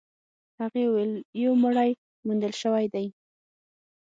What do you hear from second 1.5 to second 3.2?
مړی موندل شوی دی.